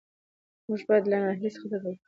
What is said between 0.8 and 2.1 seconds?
باید له ناهیلۍ څخه ډډه وکړو.